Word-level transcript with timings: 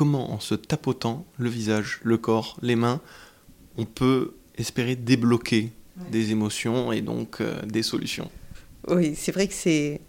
comment, 0.00 0.32
en 0.32 0.40
se 0.40 0.54
tapotant 0.54 1.26
le 1.36 1.50
visage, 1.50 2.00
le 2.04 2.16
corps, 2.16 2.56
les 2.62 2.74
mains, 2.74 3.02
on 3.76 3.84
peut 3.84 4.32
espérer 4.56 4.96
débloquer 4.96 5.72
des 6.10 6.30
émotions 6.30 6.90
et 6.90 7.02
donc 7.02 7.42
euh, 7.42 7.60
des 7.66 7.82
solutions. 7.82 8.30
Oui, 8.88 9.14
c'est 9.14 9.30
vrai 9.30 9.46
que 9.46 9.52
c'est, 9.52 10.00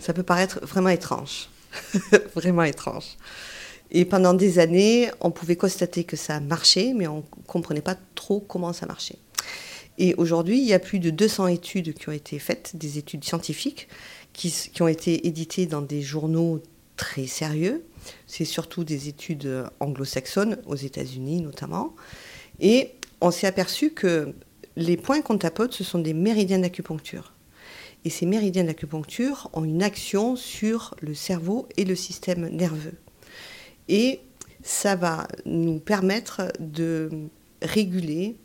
ça 0.00 0.12
peut 0.12 0.24
paraître 0.24 0.58
vraiment 0.66 0.88
étrange, 0.88 1.48
vraiment 2.34 2.64
étrange. 2.64 3.16
Et 3.92 4.04
pendant 4.04 4.34
des 4.34 4.58
années, 4.58 5.08
on 5.20 5.30
pouvait 5.30 5.54
constater 5.54 6.02
que 6.02 6.16
ça 6.16 6.40
marchait, 6.40 6.92
mais 6.92 7.06
on 7.06 7.18
ne 7.18 7.44
comprenait 7.46 7.80
pas 7.80 7.96
trop 8.16 8.40
comment 8.40 8.72
ça 8.72 8.86
marchait. 8.86 9.20
Et 9.98 10.16
aujourd'hui, 10.16 10.58
il 10.58 10.66
y 10.66 10.74
a 10.74 10.80
plus 10.80 10.98
de 10.98 11.10
200 11.10 11.46
études 11.46 11.94
qui 11.94 12.08
ont 12.08 12.12
été 12.12 12.40
faites, 12.40 12.74
des 12.74 12.98
études 12.98 13.22
scientifiques, 13.22 13.86
qui, 14.32 14.50
qui 14.50 14.82
ont 14.82 14.88
été 14.88 15.28
éditées 15.28 15.66
dans 15.66 15.82
des 15.82 16.02
journaux 16.02 16.60
très 17.02 17.26
sérieux. 17.26 17.84
C'est 18.28 18.44
surtout 18.44 18.84
des 18.84 19.08
études 19.08 19.64
anglo-saxonnes, 19.80 20.58
aux 20.66 20.76
États-Unis 20.76 21.40
notamment. 21.40 21.96
Et 22.60 22.92
on 23.20 23.32
s'est 23.32 23.48
aperçu 23.48 23.90
que 23.90 24.32
les 24.76 24.96
points 24.96 25.20
qu'on 25.20 25.36
tapote, 25.36 25.72
ce 25.72 25.82
sont 25.82 25.98
des 25.98 26.14
méridiens 26.14 26.60
d'acupuncture. 26.60 27.32
Et 28.04 28.10
ces 28.10 28.24
méridiens 28.24 28.62
d'acupuncture 28.62 29.50
ont 29.52 29.64
une 29.64 29.82
action 29.82 30.36
sur 30.36 30.94
le 31.00 31.12
cerveau 31.14 31.66
et 31.76 31.84
le 31.84 31.96
système 31.96 32.48
nerveux. 32.48 32.98
Et 33.88 34.20
ça 34.62 34.94
va 34.94 35.26
nous 35.44 35.80
permettre 35.80 36.52
de 36.60 37.10
réguler 37.62 38.36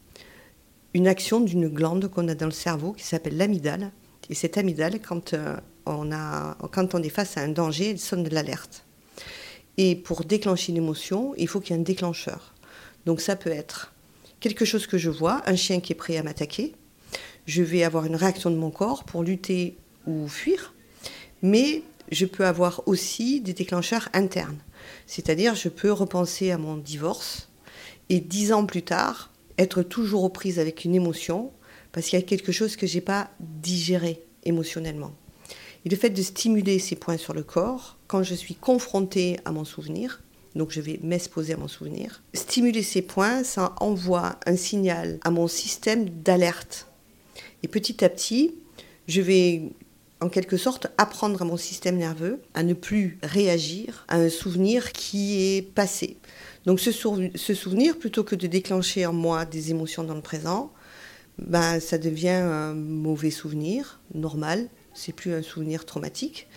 une 0.96 1.08
action 1.08 1.42
d'une 1.42 1.68
glande 1.68 2.08
qu'on 2.08 2.28
a 2.28 2.34
dans 2.34 2.48
le 2.48 2.52
cerveau 2.52 2.94
qui 2.94 3.04
s'appelle 3.04 3.38
l'amygdale. 3.38 3.92
Et 4.32 4.34
cette 4.34 4.58
amygdale, 4.58 5.00
quand, 5.00 5.36
euh, 5.36 5.58
on 5.90 6.12
a, 6.12 6.58
quand 6.72 6.96
on 6.96 7.04
est 7.04 7.10
face 7.10 7.38
à 7.38 7.42
un 7.42 7.50
danger, 7.50 7.92
elle 7.92 8.00
sonne 8.00 8.24
de 8.24 8.34
l'alerte. 8.34 8.86
Et 9.78 9.96
pour 9.96 10.24
déclencher 10.24 10.72
une 10.72 10.78
émotion, 10.78 11.34
il 11.38 11.48
faut 11.48 11.60
qu'il 11.60 11.76
y 11.76 11.78
ait 11.78 11.82
un 11.82 11.84
déclencheur. 11.84 12.54
Donc 13.06 13.22
ça 13.22 13.36
peut 13.36 13.52
être 13.52 13.94
quelque 14.40 14.66
chose 14.66 14.88
que 14.88 14.98
je 14.98 15.10
vois, 15.10 15.42
un 15.46 15.56
chien 15.56 15.80
qui 15.80 15.94
est 15.94 15.96
prêt 15.96 16.18
à 16.18 16.24
m'attaquer. 16.24 16.74
Je 17.46 17.64
vais 17.64 17.84
avoir 17.84 18.06
une 18.06 18.16
réaction 18.16 18.50
de 18.50 18.56
mon 18.56 18.72
corps 18.72 19.04
pour 19.04 19.24
lutter 19.24 19.78
ou 20.06 20.28
fuir. 20.28 20.74
Mais 21.42 21.84
je 22.12 22.26
peux 22.26 22.46
avoir 22.46 22.82
aussi 22.88 23.42
des 23.42 23.54
déclencheurs 23.54 24.10
internes. 24.14 24.58
C'est-à-dire, 25.06 25.56
je 25.56 25.70
peux 25.70 25.92
repenser 25.92 26.52
à 26.52 26.58
mon 26.58 26.78
divorce 26.78 27.50
et 28.10 28.20
dix 28.20 28.52
ans 28.54 28.66
plus 28.66 28.84
tard, 28.84 29.32
être 29.58 29.84
toujours 29.84 30.24
aux 30.24 30.30
prises 30.30 30.60
avec 30.60 30.86
une 30.86 30.96
émotion 30.96 31.52
parce 31.92 32.08
qu'il 32.08 32.20
y 32.20 32.22
a 32.22 32.26
quelque 32.26 32.52
chose 32.52 32.76
que 32.76 32.88
j'ai 32.88 33.02
pas 33.02 33.30
digéré 33.40 34.22
émotionnellement. 34.44 35.14
Et 35.88 35.90
le 35.90 35.96
fait 35.96 36.10
de 36.10 36.22
stimuler 36.22 36.80
ces 36.80 36.98
points 36.98 37.16
sur 37.16 37.34
le 37.34 37.44
corps, 37.44 37.96
quand 38.08 38.22
je 38.22 38.36
suis 38.36 38.56
confrontée 38.56 39.40
à 39.46 39.54
mon 39.54 39.64
souvenir, 39.64 40.22
donc 40.54 40.70
je 40.70 40.82
vais 40.82 41.00
m'exposer 41.02 41.54
à 41.54 41.56
mon 41.58 41.70
souvenir, 41.70 42.22
stimuler 42.34 42.84
ces 42.84 43.02
points, 43.02 43.46
ça 43.46 43.74
envoie 43.80 44.38
un 44.46 44.58
signal 44.58 45.18
à 45.24 45.32
mon 45.32 45.48
système 45.48 46.10
d'alerte. 46.10 46.88
Et 47.64 47.70
petit 47.70 48.04
à 48.04 48.10
petit, 48.10 48.56
je 49.08 49.22
vais 49.22 49.62
en 50.20 50.28
quelque 50.28 50.58
sorte 50.58 50.88
apprendre 50.98 51.42
à 51.42 51.46
mon 51.46 51.56
système 51.56 51.96
nerveux 51.96 52.42
à 52.54 52.64
ne 52.64 52.74
plus 52.74 53.18
réagir 53.24 54.04
à 54.10 54.18
un 54.18 54.28
souvenir 54.28 54.92
qui 54.92 55.42
est 55.42 55.62
passé. 55.62 56.18
Donc 56.66 56.82
ce, 56.82 56.92
souvenir, 56.92 57.98
plutôt 57.98 58.26
que 58.26 58.36
de 58.36 58.48
déclencher 58.48 59.06
en 59.06 59.14
moi 59.14 59.46
des 59.46 59.72
émotions 59.72 60.04
dans 60.04 60.16
le 60.16 60.22
présent, 60.22 60.74
ben, 61.38 61.80
ça 61.80 61.98
devient 61.98 62.28
un 62.28 62.74
mauvais 62.74 63.32
souvenir, 63.32 64.02
normal, 64.14 64.68
c'est 64.98 65.14
plus 65.14 65.34
un 65.34 65.42
souvenir 65.42 65.86
traumatique. 65.86 66.48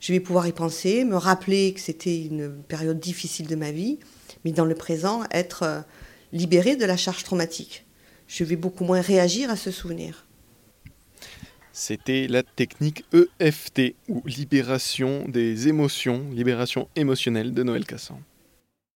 Je 0.00 0.12
vais 0.12 0.20
pouvoir 0.20 0.46
y 0.46 0.52
penser, 0.52 1.04
me 1.04 1.16
rappeler 1.16 1.74
que 1.74 1.80
c'était 1.80 2.22
une 2.22 2.50
période 2.50 2.98
difficile 2.98 3.46
de 3.46 3.54
ma 3.54 3.70
vie, 3.70 3.98
mais 4.44 4.52
dans 4.52 4.64
le 4.64 4.74
présent, 4.74 5.22
être 5.30 5.62
euh, 5.62 5.80
libéré 6.32 6.76
de 6.76 6.86
la 6.86 6.96
charge 6.96 7.22
traumatique. 7.22 7.84
Je 8.26 8.44
vais 8.44 8.56
beaucoup 8.56 8.84
moins 8.84 9.00
réagir 9.02 9.50
à 9.50 9.56
ce 9.56 9.70
souvenir. 9.70 10.26
C'était 11.72 12.26
la 12.28 12.42
technique 12.42 13.04
EFT, 13.12 13.94
ou 14.08 14.22
libération 14.26 15.26
des 15.28 15.68
émotions, 15.68 16.28
libération 16.32 16.88
émotionnelle 16.96 17.52
de 17.52 17.62
Noël 17.62 17.84
Cassan. 17.84 18.20